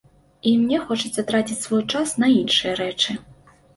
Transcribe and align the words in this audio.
І 0.51 0.53
мне 0.61 0.77
хочацца 0.85 1.23
траціць 1.31 1.59
свой 1.65 1.83
час 1.97 2.17
на 2.25 2.33
іншыя 2.41 2.73
рэчы. 2.81 3.11